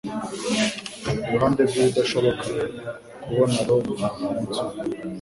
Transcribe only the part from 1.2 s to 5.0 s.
Iruhande rwibidashoboka kubona Roma kumunsi umwe.